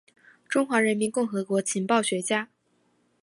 [0.49, 2.49] 中华人民共和国情报学家。